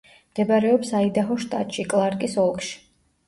მდებარეობს 0.27 0.93
აიდაჰოს 0.99 1.43
შტატში, 1.45 1.87
კლარკის 1.91 2.35
ოლქში. 2.47 2.73